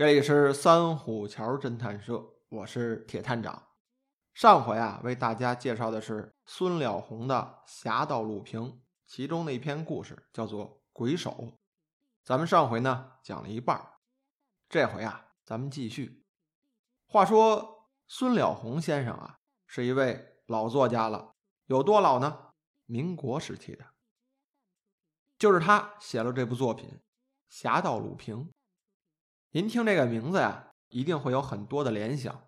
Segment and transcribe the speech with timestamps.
[0.00, 3.68] 这里是三虎桥侦探社，我是铁探长。
[4.32, 11.30] 上回啊，为大家介绍的是孙了红的侠盗鲁平，其中的一篇故事叫做《鬼手》。
[12.24, 13.78] 咱们上回呢讲了一半，
[14.70, 16.24] 这回啊，咱们继续。
[17.06, 21.34] 话说孙了红先生啊，是一位老作家了，
[21.66, 22.52] 有多老呢？
[22.86, 23.84] 民国时期的，
[25.38, 26.88] 就是他写了这部作品
[27.50, 28.46] 《侠盗鲁平》。
[29.52, 32.40] 您听这个名字呀，一定会有很多的联想。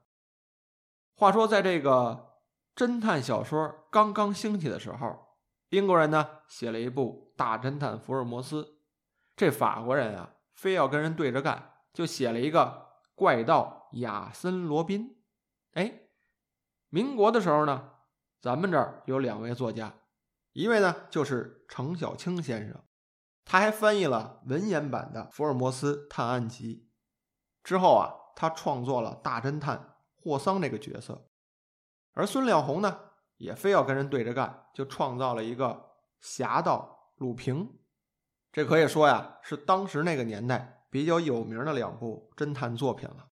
[1.15, 2.39] 话说，在这个
[2.77, 5.37] 侦探小说刚刚兴起的时候，
[5.71, 8.62] 英国人呢写了一部《大侦探福尔摩斯》，
[9.35, 12.87] 这法国人啊非要跟人对着干，就写了一个
[13.17, 15.23] 怪盗亚森·罗宾。
[15.73, 16.03] 哎，
[16.89, 17.95] 民国的时候呢，
[18.41, 19.93] 咱们这儿有两位作家，
[20.53, 22.81] 一位呢就是程小青先生，
[23.45, 26.87] 他还翻译了文言版的《福尔摩斯探案集》。
[27.62, 31.28] 之后啊，他创作了大侦探霍桑这个角色，
[32.12, 32.98] 而孙了红呢，
[33.37, 37.78] 也非要跟人对着干，就创造了一个侠盗鲁平。
[38.50, 43.28] 这可以说呀，是当时那个年代比较有名的两部侦探作品了。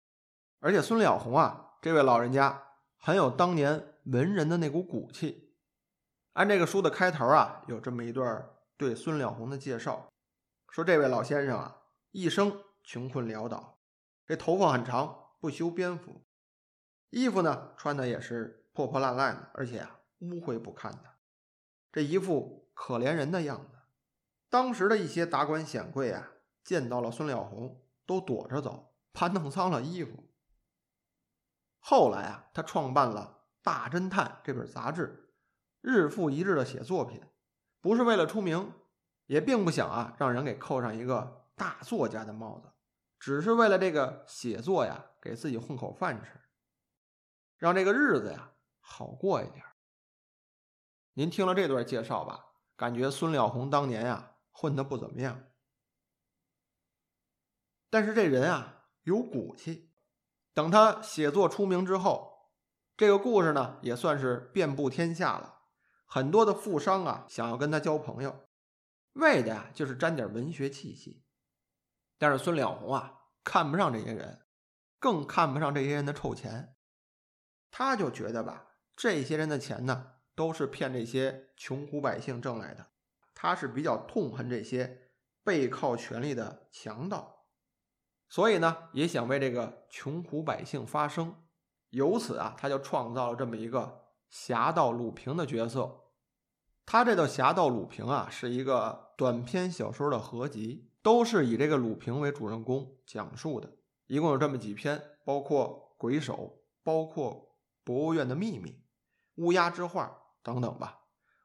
[0.61, 2.63] 而且孙了红啊，这位老人家
[2.99, 5.55] 很有当年文人的那股骨气。
[6.33, 10.09] 按这个书的开头啊，有这么一段对孙了红的介绍，
[10.71, 11.77] 说这位老先生啊，
[12.11, 13.74] 一生穷困潦倒。
[14.27, 16.23] 这头发很长，不修边幅，
[17.11, 21.15] 衣服呢穿的也是破破烂烂的，而且啊污秽不堪的，
[21.93, 23.77] 这一副可怜人的样子。
[24.49, 26.31] 当时的一些达官显贵啊，
[26.63, 30.31] 见到了孙了红，都躲着走，怕弄脏了衣服。
[31.81, 35.35] 后来啊，他创办了《大侦探》这本杂志，
[35.83, 37.21] 日复一日的写作品，
[37.81, 38.73] 不是为了出名，
[39.27, 42.71] 也并不想啊让人给扣上一个大作家的帽子。
[43.25, 46.39] 只是为了这个写作呀，给自己混口饭吃，
[47.57, 49.65] 让这个日子呀好过一点。
[51.15, 55.43] 您听了这段介绍吧，感觉孙了红当年呀混的不怎么样，
[57.89, 59.95] 但是这人啊有骨气。
[60.53, 62.51] 等他写作出名之后，
[62.95, 65.63] 这个故事呢也算是遍布天下了。
[66.05, 68.45] 很多的富商啊想要跟他交朋友，
[69.15, 71.24] 为的呀就是沾点文学气息。
[72.25, 74.47] 但是孙了红啊，看不上这些人，
[74.99, 76.75] 更看不上这些人的臭钱。
[77.71, 82.87] 他就觉得吧，这些人的钱呢，都是骗这些穷苦百姓挣来的。
[83.35, 85.11] 他是比较痛恨这些
[85.43, 87.45] 背靠权力的强盗，
[88.31, 91.45] 所以呢，也想为这个穷苦百姓发声。
[91.91, 96.05] 由此啊，他就创造了这么一个侠盗鲁平的角色。
[96.87, 100.91] 他这个侠盗鲁平啊，是一个短篇小说的合集。
[101.05, 103.77] 都是以这个鲁平为主人公讲述的，
[104.07, 106.35] 一共有这么几篇，包括《鬼手》，
[106.83, 107.55] 包括
[107.85, 108.71] 《博物院的秘密》，
[109.35, 110.07] 《乌鸦之画》
[110.43, 111.03] 等等吧。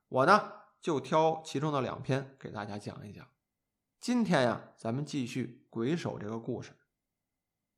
[0.08, 3.28] 我呢就挑其中的两篇给大家讲一讲。
[4.00, 6.72] 今天呀，咱们继续《鬼手》这个故事。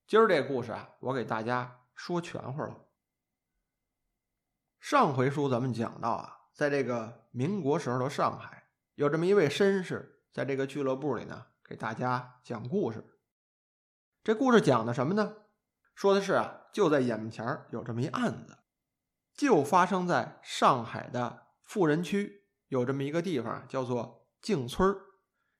[0.05, 2.77] 今儿这故事啊，我给大家说全乎了。
[4.79, 11.47] 上回书咱们讲到啊，在这个民国时候的上海，有这么一位绅士，在这个俱乐部里呢。
[11.71, 13.01] 给大家讲故事，
[14.25, 15.37] 这故事讲的什么呢？
[15.95, 18.57] 说的是啊，就在眼前有这么一案子，
[19.33, 24.93] 就发生在上海的富人区，有这么一个地方叫做静村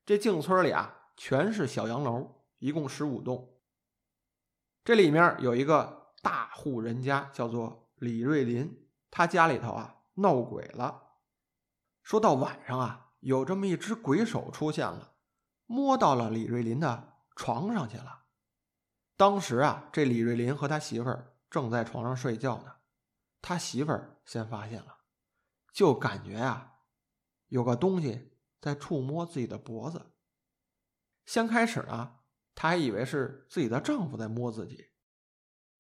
[0.06, 3.62] 这静村里啊，全是小洋楼，一共十五栋。
[4.84, 11.14] 这里面有一个大户人家，叫做李瑞林，他家里头啊闹鬼了。
[12.04, 15.11] 说到晚上啊，有这么一只鬼手出现了。
[15.72, 18.26] 摸到了李瑞林的床上去了。
[19.16, 22.76] 当时啊，这李瑞林和他媳妇儿正在床上睡觉呢。
[23.42, 24.98] 他媳妇儿先发现了，
[25.74, 26.74] 就感觉啊，
[27.48, 30.12] 有个东西在触摸自己的脖子。
[31.26, 32.20] 先开始呢，
[32.54, 34.90] 他还以为是自己的丈夫在摸自己。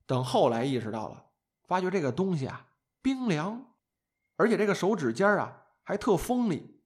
[0.05, 1.25] 等后来意识到了，
[1.67, 2.67] 发觉这个东西啊
[3.01, 3.73] 冰凉，
[4.37, 6.83] 而且这个手指尖啊还特锋利，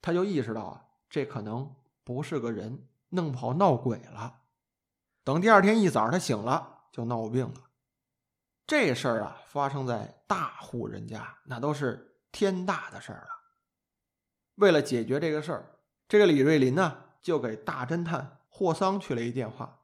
[0.00, 1.74] 他就意识到啊，这可能。
[2.04, 4.42] 不是个人，弄不好闹鬼了。
[5.24, 7.70] 等第二天一早他醒了，就闹病了。
[8.66, 13.28] 这事儿啊，发生在大户人家，那都是天大的事儿了。
[14.56, 19.80] 为了解决这个事儿，这个李瑞林呢，就给大侦探霍桑去了一电话。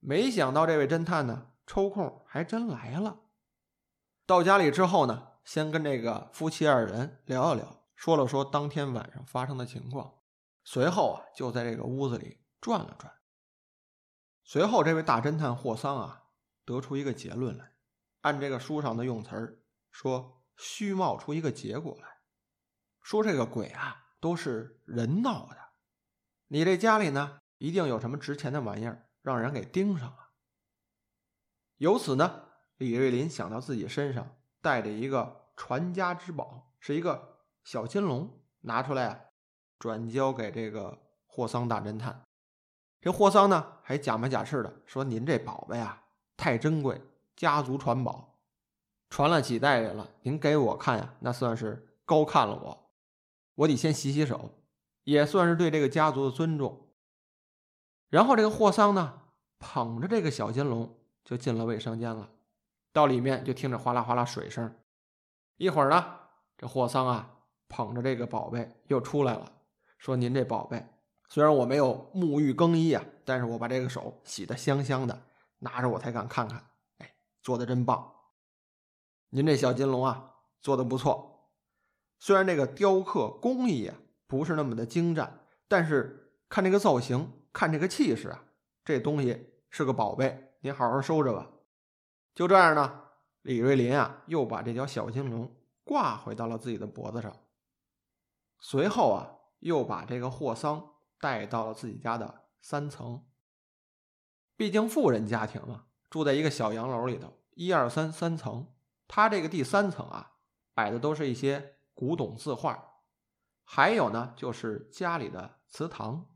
[0.00, 3.20] 没想到这位侦探呢，抽空还真来了。
[4.26, 10.14] 到家里之后呢，先跟这个夫妻二人聊一聊，说了说当天晚上发生的情况。
[10.64, 13.12] 随后啊，就在这个屋子里转了转。
[14.44, 16.24] 随后，这位大侦探霍桑啊，
[16.64, 17.72] 得出一个结论来，
[18.22, 22.18] 按这个书上的用词儿说，虚冒出一个结果来，
[23.00, 25.56] 说这个鬼啊都是人闹的，
[26.48, 30.30] 你这家里呢一定有什么值钱的玩意儿，让人给盯上了。
[31.78, 39.20] 由此呢，李瑞林想到自己身上带着一个传家之宝，是一个小金龙，拿出来啊，
[39.82, 40.96] 转交给这个
[41.26, 42.22] 霍桑大侦探。
[43.00, 46.04] 这霍桑呢，还假模假式的说：“您这宝贝啊，
[46.36, 47.00] 太珍贵，
[47.34, 48.38] 家族传宝，
[49.10, 50.08] 传了几代人了。
[50.20, 52.90] 您给我看呀，那算是高看了我，
[53.56, 54.52] 我得先洗洗手，
[55.02, 56.86] 也算是对这个家族的尊重。”
[58.08, 59.22] 然后这个霍桑呢，
[59.58, 62.30] 捧着这个小金龙就进了卫生间了，
[62.92, 64.76] 到里面就听着哗啦哗啦水声。
[65.56, 66.20] 一会儿呢，
[66.56, 69.50] 这霍桑啊，捧着这个宝贝又出来了，
[70.02, 70.84] 说：“您这宝贝。”
[71.30, 75.22] 虽然我没有沐浴更衣啊，但是我把这个手洗得香香的，
[75.60, 76.70] 拿着我才敢看看。
[76.98, 78.12] 哎，做的真棒！
[79.28, 81.52] 您这小金龙啊，做的不错。
[82.18, 83.96] 虽然这个雕刻工艺啊
[84.26, 88.44] 不是那么的精湛，但是看这个造型，看这个气势啊，
[88.84, 91.48] 这东西是个宝贝，您好好收着吧。
[92.34, 93.04] 就这样呢，
[93.42, 95.54] 李瑞林啊又把这条小金龙
[95.84, 97.34] 挂回到了自己的脖子上，
[98.58, 100.90] 随后啊又把这个霍桑。
[101.22, 103.24] 带到了自己家的三层，
[104.56, 108.74] 毕竟富人家庭嘛，住在一个小洋楼里头，一二三三层。
[109.06, 110.32] 他这个第三层啊，
[110.74, 112.94] 摆的都是一些古董字画，
[113.62, 116.26] 还有呢，就是家里的祠堂。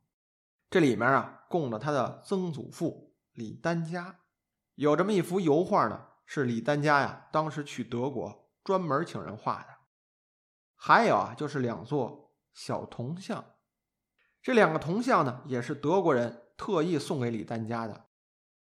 [0.70, 4.20] 这里面啊，供着他的曾祖父李丹家，
[4.76, 9.79] 有这么一幅油画呢，是李丹家呀，当时去德国专门请人画的。
[10.76, 12.25] 还有啊，就是两座
[12.56, 13.53] 小铜像。
[14.43, 18.06] 这两个铜像呢，也是德国人特意送给李丹家的，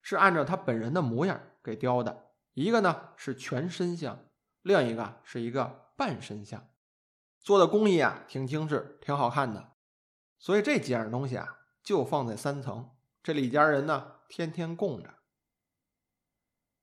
[0.02, 2.32] 是按照他本人的模样给雕的。
[2.52, 4.26] 一个呢是全身像，
[4.60, 6.68] 另一个是一个半身像，
[7.40, 9.72] 做的工艺啊挺精致，挺好看的。
[10.38, 12.90] 所以这几样东西啊，就放在三层。
[13.22, 15.14] 这李家人呢，天天供着。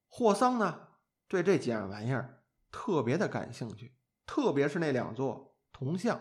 [0.07, 0.87] 霍桑呢，
[1.27, 6.19] 对这几样玩意儿特别的感兴趣，特别是那两座铜像，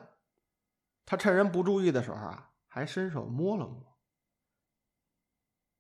[1.07, 2.51] 他趁人不注意的时候啊。
[2.67, 4.01] 还伸手摸了摸，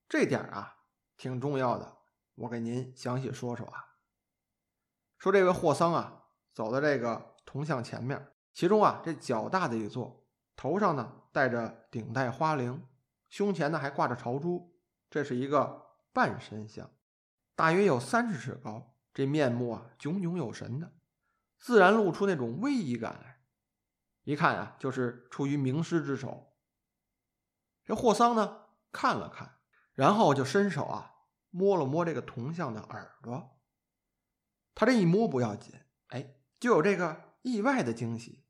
[0.09, 0.85] 这点啊
[1.17, 1.97] 挺重要的，
[2.37, 3.97] 我给您详细说说啊。
[5.19, 10.25] 说这位霍桑啊，走到这个铜像前面，其中啊这较大的一座，
[10.55, 12.81] 头上呢戴着顶戴花翎，
[13.29, 14.79] 胸前呢还挂着朝珠，
[15.11, 16.88] 这是一个半身像，
[17.56, 20.93] 大约有三十尺高，这面目啊炯炯有神的，
[21.59, 23.34] 自然露出那种威仪感来，
[24.25, 26.53] 一看啊就是出于名师之手。
[27.85, 29.59] 这霍桑呢看了看，
[29.93, 31.15] 然后就伸手啊
[31.50, 33.61] 摸了摸这个铜像的耳朵。
[34.75, 35.79] 他这一摸不要紧，
[36.09, 38.44] 哎，就有这个意外的惊喜。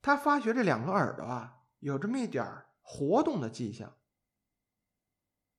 [0.00, 3.96] 他发觉这两个耳朵啊有这么一点活动的迹象，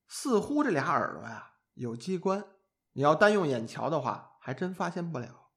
[0.07, 2.45] 似乎这俩耳朵呀有机关。
[2.93, 5.49] 你要单用眼瞧的话，还真发现不了。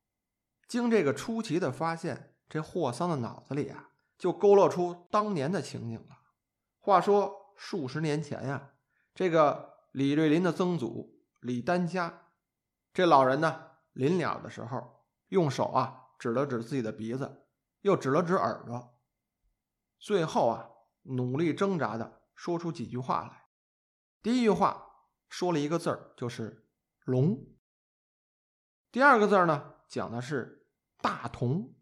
[0.66, 3.88] 经这个出奇的发现，这霍桑的脑子里啊
[4.18, 6.18] 就勾勒出当年的情景了。
[6.80, 8.74] 话说数十年前呀，
[9.14, 12.26] 这个李瑞林的曾祖李丹家，
[12.92, 17.46] 这老人呢临了的时候，用手啊指了指自己的鼻子，
[17.80, 18.98] 又指了指耳朵，
[19.98, 20.68] 最后啊
[21.04, 23.46] 努力挣扎的说出几句话来。
[24.20, 26.68] 第一句话说了一个字儿，就是
[27.06, 27.46] “龙”。
[28.92, 30.68] 第二个字儿呢，讲的是
[31.00, 31.74] “大同”。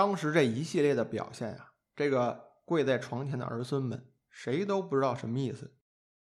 [0.00, 2.48] 当时这一系列的表现啊，这个。
[2.64, 5.76] 跪在床前的儿孙们，谁都不知道什么意思，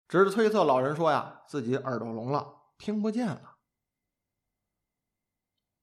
[0.08, 3.58] 只是推测老人说呀，自己耳朵聋了，听不见了。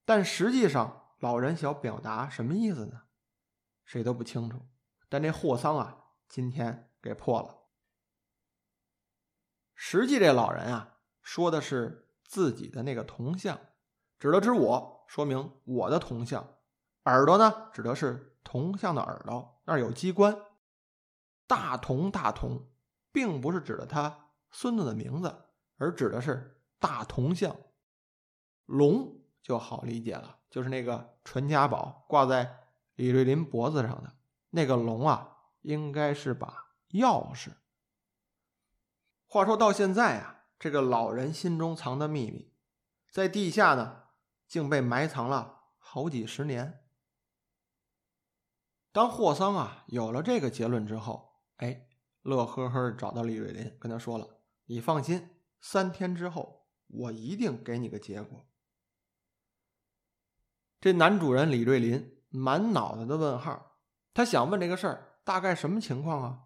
[0.04, 3.04] 但实际上，老人想表达什么意思呢？
[3.86, 4.60] 谁都不清楚。
[5.08, 7.60] 但这霍桑啊，今天给破了。
[9.74, 13.58] 实际这老人啊，说的是自己的那个铜像，
[14.18, 16.58] 指了指我，说明我的铜像。
[17.04, 20.36] 耳朵呢，指的是铜像的耳朵，那儿有机关。
[21.46, 22.68] 大同大同，
[23.10, 25.46] 并不是指的他孙子的名字，
[25.78, 27.56] 而指的是大铜像。
[28.66, 34.12] 龙就好理解了，就是那个传家宝挂在李瑞林脖子上的
[34.50, 37.52] 那个龙啊，应该是把钥匙。
[39.26, 42.52] 话说到现在啊，这个老人心中藏的秘密，
[43.10, 44.04] 在地下呢，
[44.46, 46.84] 竟被埋藏了好几十年。
[48.92, 51.86] 当霍桑啊有了这个结论之后，哎，
[52.22, 54.26] 乐呵呵的找到李瑞林，跟他说了
[54.66, 55.30] ：“你放心，
[55.60, 58.46] 三天之后我一定给你个结果。”
[60.80, 63.76] 这男主人李瑞林满脑子的问号，
[64.12, 66.40] 他想问这个事儿大概什么情况啊？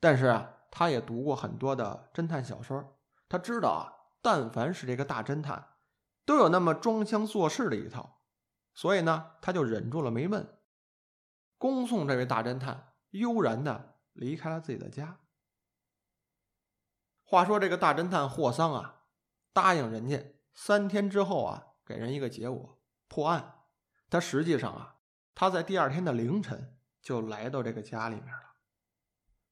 [0.00, 2.98] 但是啊，他也读过很多的侦探小说，
[3.28, 5.66] 他知道啊，但凡是这个大侦探，
[6.24, 8.22] 都有那么装腔作势的一套，
[8.72, 10.53] 所以呢，他就忍住了没问，
[11.58, 15.20] 恭送这位大侦探悠然的离开了自己的家。
[17.22, 19.02] 话说这个大侦探霍桑啊，
[19.52, 23.62] 答应人家三天之后啊，给人一个结果破案。
[24.10, 24.96] 他实际上啊，
[25.34, 28.56] 他在第二天的凌晨就来到这个家里面了。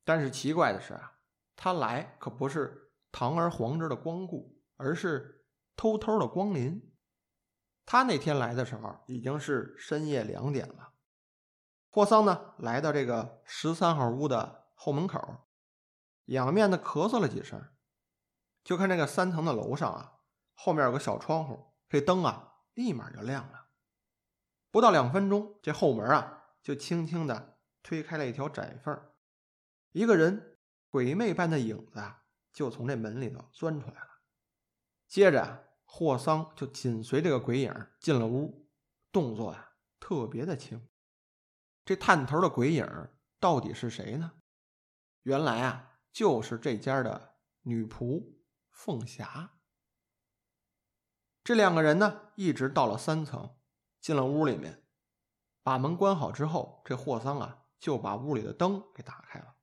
[0.04, 1.18] 但是奇怪的是啊，
[1.56, 6.92] 他来可不是堂而皇之的光顾，而是偷偷的光临。
[7.84, 10.91] 他那天来的时候已经是深夜两点了。
[11.94, 15.46] 霍桑呢，来到这个十三号屋的后门口，
[16.24, 17.68] 仰面的咳嗽了几声，
[18.64, 20.20] 就看这个三层的楼上啊，
[20.54, 23.66] 后面有个小窗户，这灯啊立马就亮了。
[24.70, 28.98] 不到两分钟，这后门啊就轻轻的推开了一条窄缝，
[29.90, 30.56] 一个人
[30.88, 32.22] 鬼魅般的影子啊
[32.54, 34.08] 就从这门里头钻出来了。
[35.06, 38.66] 接着，霍桑就紧随这个鬼影进了屋，
[39.12, 40.88] 动作啊特别的轻。
[41.92, 42.88] 这探头的鬼影
[43.38, 44.32] 到底是谁呢？
[45.24, 47.34] 原来啊就是这家的
[47.64, 48.32] 女仆
[48.70, 49.50] 凤霞。
[51.44, 53.54] 这两个人呢一直到了三层。
[54.00, 54.82] 进了屋里面，
[55.62, 59.54] 把门关好之后，这霍桑啊就把屋里的灯给打开了。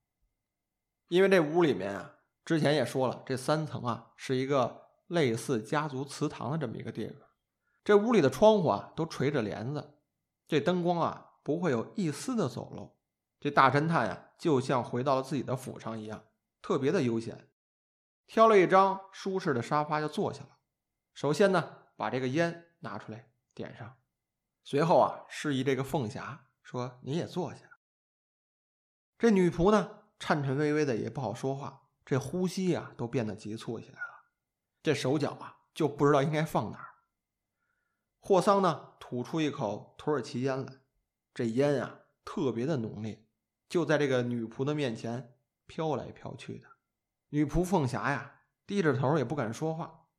[1.07, 2.13] 因为这屋里面啊，
[2.45, 7.27] 之前也说了，这三层啊是一个类似家族祠堂的这么一个地方。
[7.83, 9.95] 这屋里的窗户啊都垂着帘子，
[10.48, 12.96] 这灯光啊不会有一丝的走漏。
[13.39, 16.25] 这大侦探呀，就像回到了自己的府上一样，
[16.62, 17.50] 特别的悠闲。
[18.27, 20.60] 挑了一张舒适的沙发就坐下了。
[21.15, 23.98] 首先呢，把这个烟拿出来点上。
[24.63, 27.62] 随后啊，示意这个凤霞说：“你也坐下。”
[29.18, 34.25] 这女仆呢，颤颤巍巍的，也不好说话，这呼吸啊，都变得急促起来了。
[34.84, 36.86] 这手脚啊，就不知道应该放哪儿。
[38.20, 40.78] 霍桑呢，吐出一口土耳其烟来，
[41.39, 43.25] 这烟啊，特别的浓烈，
[43.69, 46.67] 就在这个女仆的面前飘来飘去的。
[47.29, 50.10] 女仆凤霞呀，低着头也不敢说话，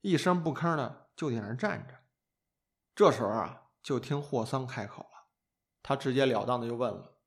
[0.00, 1.94] 一声不吭的就在那站着。
[2.94, 5.28] 这时候啊，就听霍桑开口了，
[5.82, 7.18] 他直截了当的就问了，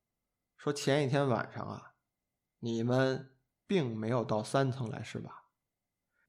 [0.58, 1.94] 说：“前一天晚上啊，
[2.62, 5.50] 你们并没有到三层来是吧？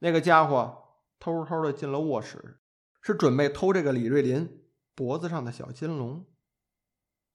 [0.00, 2.60] 那个家伙偷偷的进了卧室，
[3.00, 6.26] 是准备偷这个李瑞林脖子上的小金龙。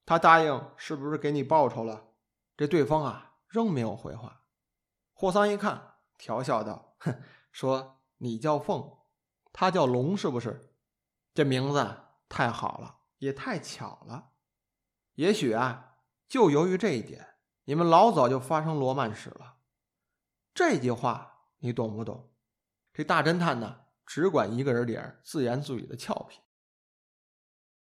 [0.04, 2.08] 他答应是不是给你报酬了？”
[2.56, 4.42] 这对方啊，仍没有回话。
[5.12, 8.98] 霍桑一看，调笑道：“哼，说你叫凤，
[9.52, 10.74] 他叫龙，是不是？”
[11.32, 11.96] 这名字
[12.28, 14.32] 太好了，也太巧了。
[15.14, 19.58] 也许啊，就由于这一点，你们老早就发生罗曼史了。
[20.52, 22.32] 这句话你懂不懂？
[22.92, 26.40] 这大侦探呢，只管一个人点自言自语的俏皮。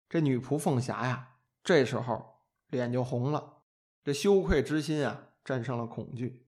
[0.09, 1.34] 这女仆凤霞呀，
[1.65, 3.63] 这时候脸就红了，
[4.03, 6.47] 这羞愧之心啊，战胜了恐惧。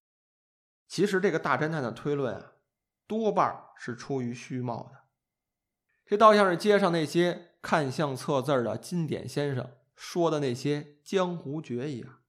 [0.88, 2.54] 其实这个大侦探的推论啊，
[3.08, 5.06] 多半是出于虚冒的。
[6.06, 12.20] 这倒像是街上那些看相测字的金典先生说的那些江湖诀一样。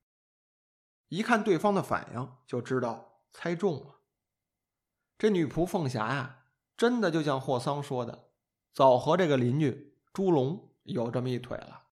[1.09, 4.01] 一看对方的反应，就知道猜中了。
[5.19, 8.31] 这女仆凤霞呀，真的就像霍桑说的，
[8.73, 11.88] 早和这个邻居朱龙有这么一腿了。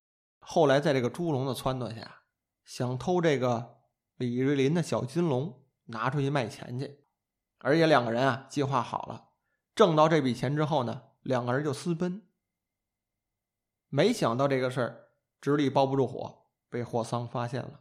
[0.49, 2.23] 后来在这个朱龙的撺掇下，
[2.65, 3.81] 想偷这个
[4.15, 7.05] 李瑞林的小金龙，拿出去卖钱去。
[7.59, 9.31] 而且两个人啊，计划好了，
[9.75, 11.03] 挣到这笔钱之后呢。
[11.23, 12.23] 两个人就私奔，
[13.89, 15.09] 没想到这个事儿
[15.41, 17.81] 纸里包不住火，被霍桑发现了。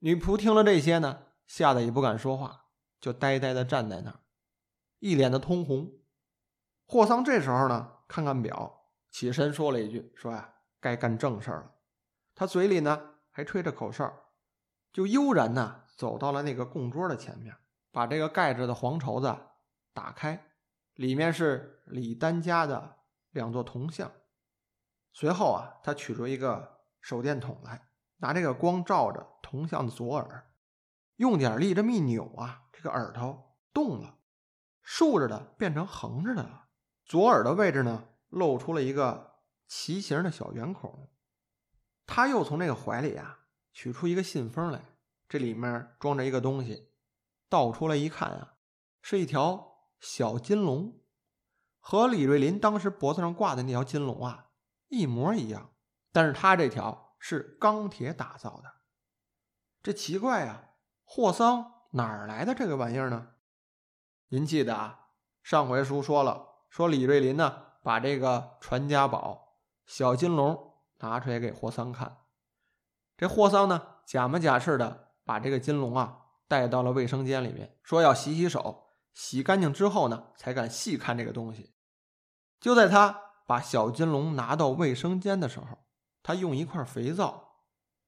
[0.00, 4.18] 女仆听了这些呢，吓得也不敢说话，就呆呆的站在那儿，
[4.98, 6.00] 一脸的通红。
[6.84, 10.53] 霍桑这时候呢，看看表，起身说了一句：“说呀，
[10.84, 11.70] 该干正事儿了。”
[12.36, 14.12] 他嘴里呢还吹着口哨，
[14.92, 17.56] 就悠然呢走到了那个供桌的前面，
[17.90, 19.34] 把这个盖着的黄绸子
[19.94, 20.50] 打开。
[20.94, 22.98] 里面是李丹家的
[23.30, 24.12] 两座铜像。
[25.12, 27.88] 随后啊，他取出一个手电筒来，
[28.18, 30.52] 拿这个光照着铜像的左耳，
[31.16, 34.18] 用点力这么一扭啊，这个耳朵动了，
[34.82, 36.66] 竖着的变成横着的了。
[37.04, 39.33] 左耳的位置呢，露出了一个
[39.66, 41.10] 旗形的小圆孔。
[42.06, 43.40] 他又从那个怀里啊，
[43.72, 44.84] 取出一个信封来，
[45.28, 46.92] 这里面装着一个东西，
[47.48, 48.54] 倒出来一看啊，
[49.00, 51.00] 是一条小金龙，
[51.80, 54.50] 和李瑞林当时脖子上挂的那条金龙啊
[54.88, 55.72] 一模一样，
[56.12, 58.72] 但是他这条是钢铁打造的。
[59.82, 60.70] 这奇怪呀，
[61.04, 63.32] 霍桑哪儿来的这个玩意儿呢？
[64.28, 65.08] 您记得啊，
[65.42, 69.43] 上回书说了，说李瑞林呢把这个传家宝
[69.86, 72.18] 小金龙拿出来给霍桑看，
[73.16, 81.74] 这霍桑呢假模假式的把这个金龙啊带到了卫生间里面，说要洗洗手，洗干净之后呢才敢细看这个东西。
[82.60, 85.86] 就在他把小金龙拿到卫生间的时候，
[86.22, 87.60] 他用一块肥皂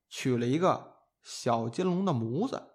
[0.08, 2.74] 取了一个小金龙的模子。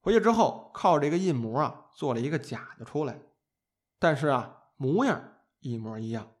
[0.00, 3.20] 回去之后，靠这个印模啊，做了一个假的出来，
[3.98, 6.32] 但是啊，模样一模一样。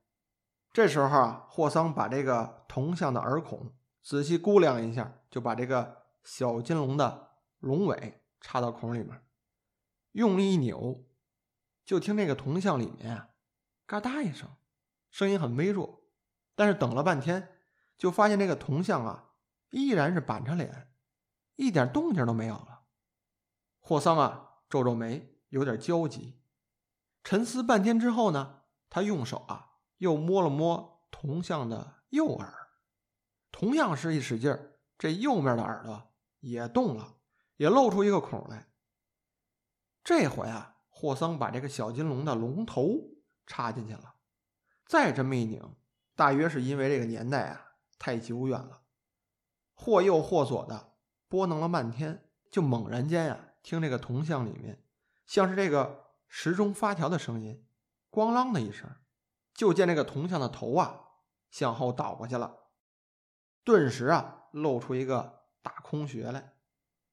[0.72, 3.72] 这时候啊，霍桑把这个铜像的耳孔
[4.02, 9.20] 仔细估量一下，就把这个小金龙的龙尾插到孔里面，
[10.12, 11.04] 用力一扭，
[11.84, 13.30] 就听这个铜像里面啊，
[13.86, 14.48] 嘎哒一声，
[15.10, 16.04] 声音很微弱。
[16.54, 17.56] 但是等了半天，
[17.96, 19.30] 就发现这个铜像啊，
[19.70, 20.92] 依然是板着脸，
[21.56, 22.82] 一点动静都没有了。
[23.80, 26.40] 霍桑啊，皱皱眉，有点焦急。
[27.24, 29.69] 沉思半天之后呢，他用手啊，
[30.00, 32.52] 又摸了摸铜像的右耳，
[33.52, 37.18] 同样是一使劲儿，这右面的耳朵也动了，
[37.56, 38.72] 也露出一个孔来。
[40.02, 42.88] 这回啊，霍桑把这个小金龙的龙头
[43.46, 44.14] 插进去了，
[44.86, 45.62] 再这么一拧，
[46.16, 48.84] 大约是因为这个年代啊太久远了，
[49.74, 50.94] 或右或左的
[51.28, 53.46] 拨弄了半天，就猛然间呀。
[53.62, 54.82] 听这个铜像里面，
[55.26, 57.66] 像是这个时钟发条的声音，
[58.10, 58.90] 咣啷的一声，
[59.60, 61.02] 就见这个铜像的头啊
[61.50, 62.70] 向后倒过去了，
[63.62, 66.54] 顿时啊露出一个大空穴来。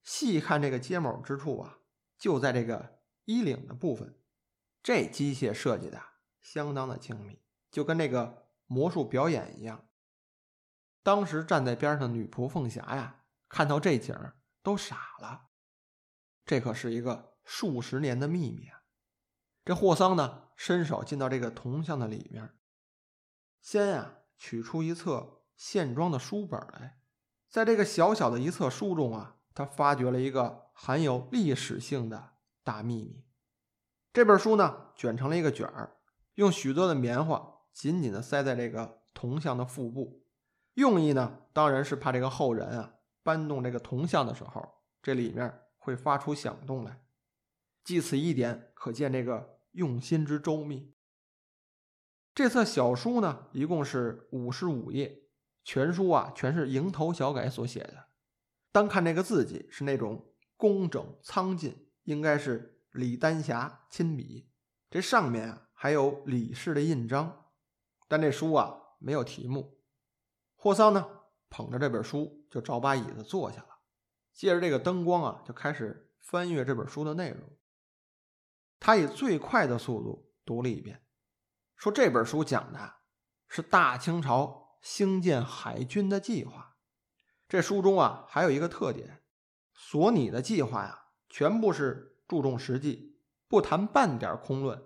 [0.02, 1.80] 细看这个接卯之处啊，
[2.16, 4.18] 就在这个衣领的部分，
[4.82, 6.02] 这机械设计的
[6.40, 7.38] 相当的精密，
[7.70, 9.86] 就跟那个魔术表演一样。
[11.02, 14.16] 当时站在边上的女仆凤霞呀，看到这景
[14.62, 15.50] 都傻了。
[16.46, 18.77] 这可是一个数十年的秘密啊！
[19.68, 22.54] 这霍桑呢，伸手进到这个铜像的里面，
[23.60, 27.02] 先呀取出一册线装的书本来，
[27.50, 33.26] 在这个小小的一册书中啊，他发掘了一个含有历史性的大秘密。
[34.10, 35.98] 这本书呢，卷成了一个卷儿，
[36.36, 40.24] 用许多的棉花紧紧的塞在这个铜像的腹部，
[40.76, 44.66] 用意呢，当然是怕这个后人啊搬动这个铜像的时候，
[45.02, 45.60] 这里面。
[45.76, 47.02] 会发出响动来，
[47.82, 50.92] 即此一点，可见这个用心之周密。
[52.34, 55.22] 这册小书呢，一共是五十五页，
[55.62, 58.08] 全书啊全是蝇头小楷所写的。
[58.72, 64.50] 单看这个字迹，是那种工整苍劲，应该是李丹霞亲笔。
[64.90, 67.46] 这上面啊还有李氏的印章，
[68.08, 69.78] 但这书啊没有题目。
[70.56, 71.06] 霍桑呢
[71.48, 73.78] 捧着这本书，就找把椅子坐下了。
[74.32, 77.57] 借着这个灯光啊，就开始翻阅这本书的内容。
[78.80, 81.04] 他以最快的速度读了一遍，
[81.76, 82.94] 说这本书讲的
[83.48, 86.76] 是大清朝兴建海军的计划。
[87.48, 89.22] 这书中啊还有一个特点，
[89.74, 94.82] 索尼的计划呀，全部是注重实际，不谈半点空论。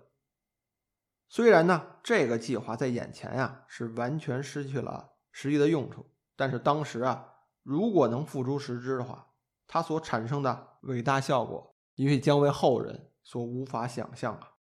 [1.27, 9.33] 虽然呢，这个计划在眼前呀是完全失去了实际的用处，但是当时啊，如果能付诸实施的话，
[9.67, 14.57] 它所产生的伟大效果，也许将为后人所无法想象啊！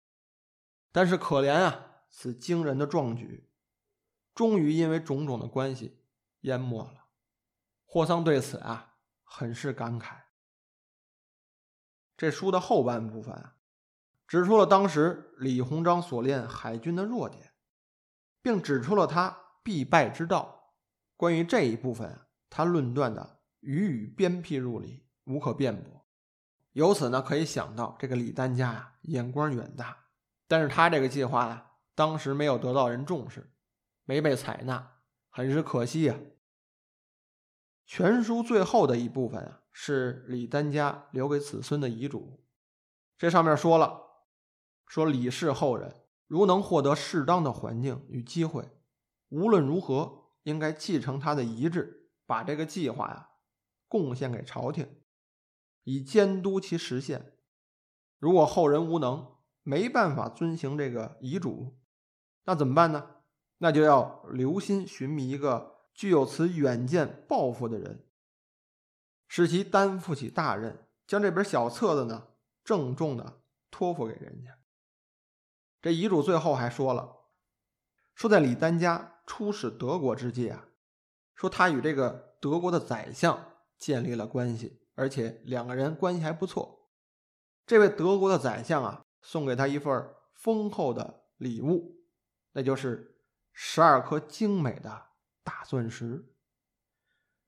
[0.91, 3.49] 但是可怜啊，此惊人的壮举，
[4.33, 6.03] 终于因为种种的关系
[6.41, 7.07] 淹没了。
[7.85, 10.21] 霍桑对此啊，很是感慨。
[12.15, 13.57] 这书的后半部分啊，
[14.27, 17.53] 指出了当时李鸿章所练海军的弱点，
[18.41, 20.75] 并指出了他必败之道。
[21.17, 23.41] 关于这一部分，他论断的。
[23.61, 26.00] 语语鞭辟入里，无可辩驳。
[26.73, 30.05] 由此呢，可以想到这个李丹家呀，眼光远大。
[30.47, 33.51] 但是他这个计划呀，当时没有得到人重视，
[34.05, 36.15] 没被采纳，很是可惜呀。
[37.85, 42.45] 全书最后的一部分啊，是李丹家留给子孙的遗嘱。
[43.17, 44.01] 这上面说了，
[44.87, 45.93] 说李氏后人
[46.27, 48.69] 如能获得适当的环境与机会，
[49.29, 53.27] 无论如何，应该继承他的遗志，把这个计划呀。
[53.89, 55.00] 贡献给朝廷，
[55.83, 57.33] 以监督其实现。
[58.19, 61.79] 如果后人无能，没办法遵行这个遗嘱，
[62.43, 63.17] 那怎么办呢？
[63.59, 68.07] 那就要留心寻觅一个具有此远见抱负的人，
[69.27, 72.29] 使其担负起大任，将这本小册子呢
[72.63, 74.57] 郑重的托付给人家。
[75.79, 77.17] 这遗嘱最后还说了，
[78.15, 80.65] 说在李丹家出使德国之际啊，
[81.35, 86.91] 说他与这个德国的宰相建立了关系，而且两个人关系还不错。
[87.65, 92.05] 这位德国的宰相啊，送给他一份丰厚的礼物，
[92.51, 93.19] 那就是
[93.51, 95.07] 十二颗精美的
[95.43, 96.35] 大钻石。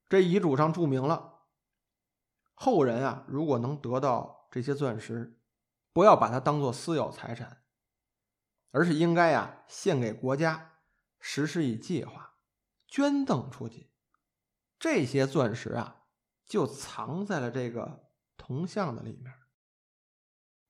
[0.09, 1.41] 这遗嘱上注明了，
[2.55, 5.39] 后人啊，如果能得到这些钻石，
[5.91, 7.61] 不要把它当做私有财产，
[8.71, 10.79] 而是应该呀献给国家，
[11.19, 12.33] 实施以计划，
[12.87, 13.91] 捐赠出去。
[14.79, 16.02] 这些钻石啊，
[16.53, 19.33] 就藏在了这个铜像的里面。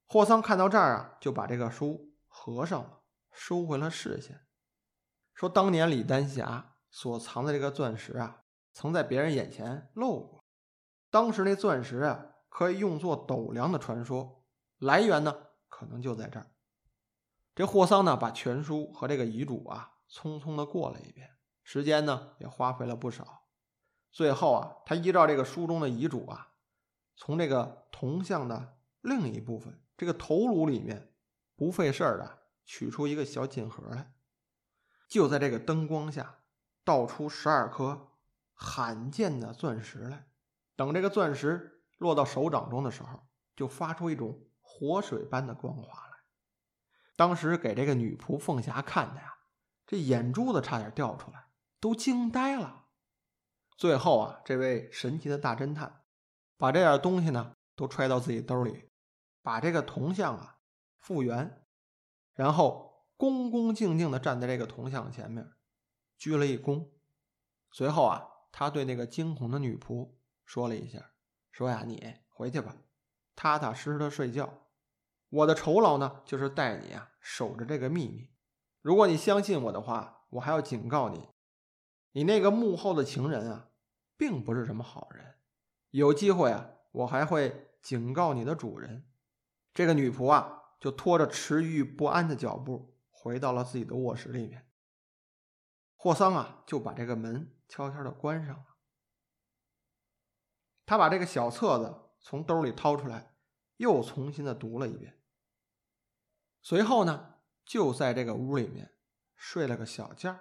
[0.05, 3.01] 霍桑看到这儿啊，就把这个书合上了，
[3.33, 4.47] 收回了视线，
[5.33, 10.45] 说：“当年李丹霞所藏的这个钻石啊。”曾在别人眼前露过，
[11.11, 14.45] 当时那钻石啊，可以用作斗量的传说
[14.77, 15.35] 来源呢，
[15.67, 16.49] 可能就在这儿。
[17.53, 21.29] 这霍桑呢，把全书和这个遗嘱啊，匆匆的过了一遍，
[21.61, 23.42] 时间呢也花费了不少。
[24.13, 26.53] 最后啊，他依照这个书中的遗嘱啊，
[27.17, 31.11] 从这个铜像的另一部分这个头颅里面，
[31.57, 34.13] 不费事儿的取出一个小锦盒来，
[35.09, 36.37] 就在这个灯光下
[36.85, 38.07] 倒出十二颗。
[38.55, 40.27] 罕见的钻石来，
[40.75, 46.17] 等这个钻石落到手掌中的时候，就发出一种活水般的光华来。
[47.17, 49.33] 当时给这个女仆凤霞看的呀，
[49.85, 51.47] 这眼珠子差点掉出来，
[51.81, 52.82] 都惊呆了。
[53.77, 56.01] 最后啊，这位神奇的大侦探
[56.57, 58.89] 把这点东西呢都揣到自己兜里，
[59.41, 60.59] 把这个铜像啊
[60.99, 61.65] 复原，
[62.33, 65.51] 然后恭恭敬敬地站在这个铜像前面，
[66.17, 66.89] 鞠了一躬，
[67.71, 68.29] 随后啊。
[68.55, 70.11] 他对那个惊恐的女仆
[70.45, 71.13] 说了一下，
[71.51, 72.75] 说呀：“你回去吧，
[73.35, 74.67] 踏踏实实的睡觉。
[75.29, 78.29] 我的酬劳呢，就是带你啊守着这个秘密。
[78.83, 81.27] 如果你相信我的话，我还要警告你，
[82.13, 83.69] 你那个幕后的情人啊，
[84.17, 85.35] 并不是什么好人。
[85.91, 89.07] 有机会啊，我还会警告你的主人。”
[89.75, 94.67] 这个女仆啊，就拖着迟疑不安的脚步回到了自己的卧室里面。
[95.95, 97.49] 霍桑啊，就把这个门。
[97.69, 98.75] 悄悄的关上了。
[100.85, 103.35] 他把这个小册子从兜里掏出来，
[103.77, 105.19] 又重新的读了一遍。
[106.61, 108.93] 随后呢，就在这个屋里面
[109.35, 110.39] 睡了个小觉，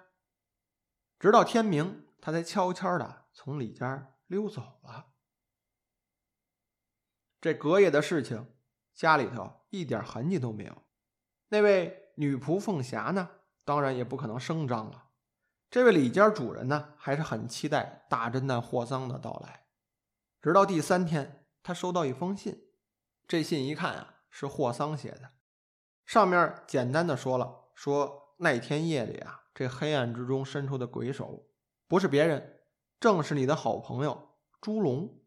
[1.23, 5.13] 直到天明，他才悄悄的从里间溜走了。
[7.39, 8.53] 这隔夜的事情，
[8.93, 10.83] 家里头一点痕迹都没有。
[11.47, 13.29] 那位女仆凤霞呢，
[13.63, 15.11] 当然也不可能声张了。
[15.71, 19.67] 这位李家主人呢，还是很期待大侦探霍桑的到来。
[20.41, 22.65] 直到第三天，他收到一封信，
[23.25, 25.31] 这信一看啊，是霍桑写的，
[26.05, 31.47] 上面简单的说了，说那天夜里啊，这黑暗之中伸出的鬼手，
[31.87, 32.61] 不是别人，
[32.99, 35.21] 正是你的好朋友朱龙。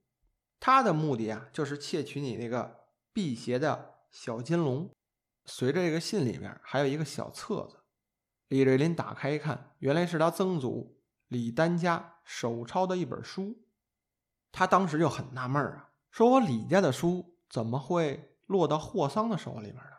[0.59, 4.91] 他的目的啊，就是窃取你那个辟邪的小金龙。
[5.45, 7.85] 随着这个信里面还有一个小册子。
[8.49, 13.65] 李瑞林打开一看，原来是他曾祖李丹家手抄的一本书。
[14.51, 19.91] 他当时就很纳闷啊，说我李家的书怎么会落到霍桑的手里面呢？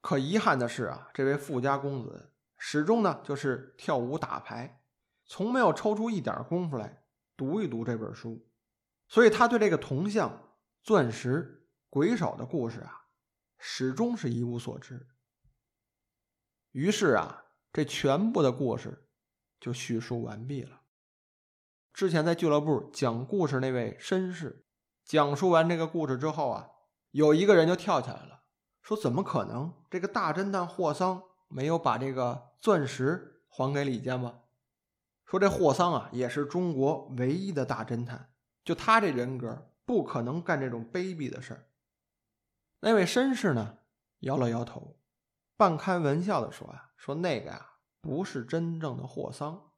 [0.00, 4.82] 可遗憾的是啊，这位富家公子始终呢就是跳舞打牌，
[5.24, 8.46] 从没有抽出一点功夫来读一读这本书，
[9.08, 13.06] 所以他对这个铜像、钻石、鬼手的故事啊，
[13.58, 15.08] 始终是一无所知。
[16.72, 19.08] 于是啊，这全部的故事
[19.58, 20.82] 就叙述完毕了。
[21.94, 24.66] 之前在俱乐部讲故事那位绅士
[25.02, 26.68] 讲述完这个故事之后啊，
[27.10, 28.42] 有一个人就跳起来了，
[28.82, 29.72] 说：“怎么可能？
[29.88, 34.40] 这个大侦探霍桑没有把这个钻石还给李家吗？”
[35.26, 38.32] 说这霍桑啊，也是中国唯一的大侦探，
[38.64, 41.66] 就他这人格，不可能干这种卑鄙的事儿。
[42.80, 43.78] 那位绅士呢，
[44.20, 44.96] 摇了摇头。
[45.56, 49.70] 半开玩笑的说呀，说那个呀不是真正的霍桑，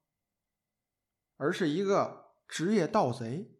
[1.37, 3.59] 而是一个职业盗贼。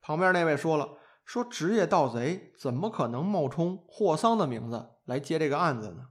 [0.00, 6.08] 旁边那位说了，说职业盗贼怎么可能冒充霍桑的名字来接这个案子呢？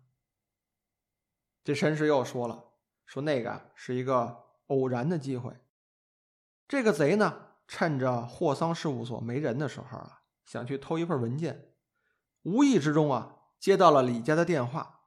[1.67, 2.63] 这绅士又说了，
[3.05, 5.51] 说那个是一个偶然的机会。
[6.65, 11.73] 这个贼呢，趁着霍桑事务所没人的时候啊，想去偷一份文件，
[12.43, 15.01] 无意之中啊接到了李家的电话。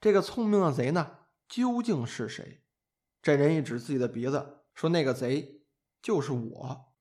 [0.00, 1.18] 这个聪明的贼呢，
[1.48, 2.62] 究竟是谁？
[3.20, 5.64] 这人一指自己的鼻子，说：“那个贼
[6.00, 6.92] 就是我，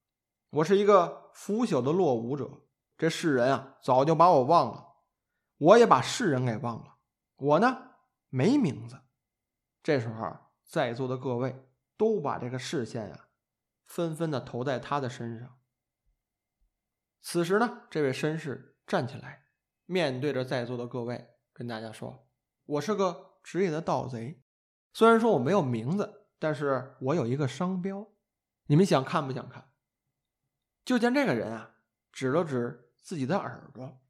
[0.49, 2.49] 我是一个腐朽的落伍者。
[2.97, 4.87] 这世人啊，早就把我忘了，
[5.59, 6.95] 我也把世人给忘了。
[7.35, 7.90] 我呢
[8.31, 9.01] 没名字。
[9.83, 11.67] 这时候，在座的各位
[11.97, 13.27] 都把这个视线啊，
[13.85, 15.59] 纷纷的投在他的身上。
[17.21, 19.47] 此时呢，这位绅士站起来，
[19.85, 22.27] 面对着在座的各位，跟大家说
[22.65, 24.41] ：“我是个职业的盗贼，
[24.93, 28.07] 虽然说我没有名字，但是我有一个商标，
[28.67, 29.71] 你们想看不想看？”
[30.85, 31.75] 就见这个人啊，
[32.11, 34.01] 指了指自己的耳朵，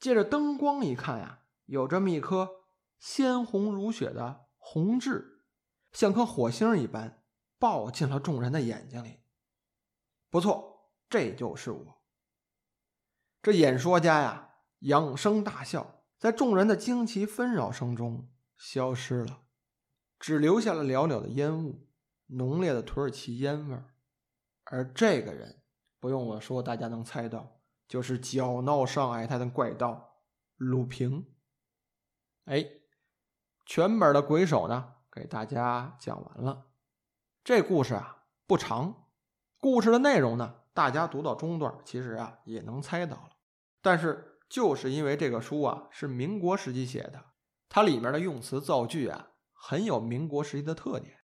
[0.00, 2.63] 借着灯光一看呀，有这么一颗
[2.98, 4.42] 鲜红如血的。
[4.66, 5.44] 红痣
[5.92, 7.22] 像颗火星一般
[7.58, 9.20] 爆进了众人的眼睛里。
[10.30, 12.02] 不错，这就是我。
[13.42, 19.42] 这演说家呀，仰声大笑，在众人的惊奇纷扰声中消失了，
[20.18, 21.86] 只留下了袅袅的烟雾，
[22.28, 23.94] 浓烈的土耳其烟味儿。
[24.64, 25.62] 而这个人，
[26.00, 30.22] 不用我说，大家能猜到，就是搅闹上海滩的怪盗
[30.56, 31.26] 鲁平。
[32.46, 32.80] 哎。
[33.66, 36.66] 全本的鬼手呢，给大家讲完了。
[37.42, 39.08] 这故事啊不长，
[39.58, 43.30] 故事的内容呢，大家读到中段，其实啊也能猜到了。
[43.80, 47.24] 但是就是因为这个书啊是民国时期写的，
[47.68, 51.20] 它里面的用词造句啊很有民国时期的特点，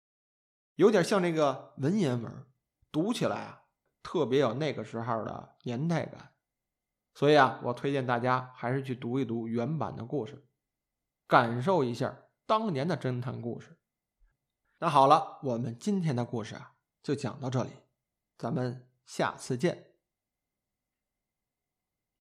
[0.75, 2.45] 有点像那个文言文，
[2.91, 3.63] 读起来啊
[4.01, 6.31] 特别有那个时候的年代感。
[7.13, 10.47] 所以啊，我推荐大家还是去读一读原版的故事，
[11.27, 12.17] 感受一下。
[12.49, 13.77] 当年的侦探故事，
[14.79, 17.69] 那好了，我们今天的故事啊就讲到这里，
[18.39, 19.88] 咱们下次见。